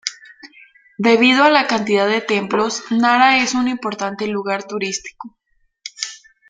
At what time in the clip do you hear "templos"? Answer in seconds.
2.21-2.85